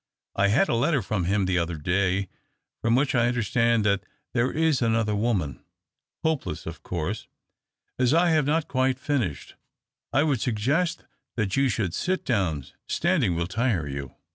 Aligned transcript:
I 0.35 0.47
had 0.47 0.67
a 0.67 0.73
letter 0.73 1.03
from 1.03 1.25
him 1.25 1.45
the 1.45 1.59
other 1.59 1.77
day, 1.77 2.27
from 2.81 2.95
which 2.95 3.13
I 3.13 3.27
under 3.27 3.43
stand 3.43 3.85
that 3.85 4.03
there 4.33 4.51
is 4.51 4.81
another 4.81 5.13
woman. 5.13 5.63
Hopeless, 6.23 6.65
of 6.65 6.81
course. 6.81 7.27
As 7.99 8.11
I 8.11 8.29
have 8.31 8.47
not 8.47 8.67
quite 8.67 8.97
finished, 8.97 9.53
I 10.11 10.23
would 10.23 10.41
suggest 10.41 11.05
that 11.35 11.55
you 11.55 11.69
should 11.69 11.93
sit 11.93 12.25
down. 12.25 12.65
Standing 12.87 13.35
will 13.35 13.45
tire 13.45 13.87
you." 13.87 14.15